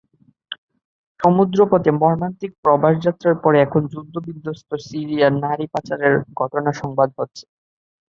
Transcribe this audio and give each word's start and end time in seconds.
সমুদ্রপথে 1.19 1.91
মর্মান্তিক 2.01 2.51
প্রবাসযাত্রার 2.63 3.35
পরে 3.43 3.57
এখন 3.61 3.81
যুদ্ধবিধ্বস্ত 3.93 4.69
সিরিয়ায় 4.87 5.35
নারী 5.43 5.65
পাচারের 5.73 6.13
ঘটনা 6.39 6.71
সংবাদ 6.81 7.09
হচ্ছে। 7.17 7.43